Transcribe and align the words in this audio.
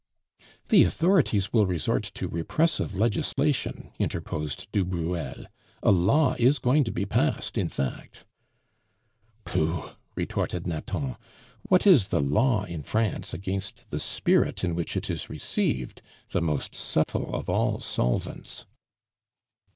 "The 0.69 0.83
authorities 0.83 1.53
will 1.53 1.67
resort 1.67 2.01
to 2.15 2.27
repressive 2.27 2.95
legislation," 2.95 3.91
interposed 3.99 4.67
du 4.71 4.83
Bruel. 4.83 5.45
"A 5.83 5.91
law 5.91 6.35
is 6.39 6.57
going 6.57 6.83
to 6.85 6.91
be 6.91 7.05
passed, 7.05 7.55
in 7.55 7.69
fact." 7.69 8.25
"Pooh!" 9.45 9.91
retorted 10.15 10.65
Nathan. 10.65 11.17
"What 11.69 11.85
is 11.85 12.09
the 12.09 12.19
law 12.19 12.63
in 12.63 12.81
France 12.81 13.31
against 13.31 13.91
the 13.91 13.99
spirit 13.99 14.63
in 14.63 14.73
which 14.73 14.97
it 14.97 15.07
is 15.07 15.29
received, 15.29 16.01
the 16.31 16.41
most 16.41 16.73
subtle 16.73 17.35
of 17.35 17.47
all 17.47 17.79
solvents?" 17.79 18.65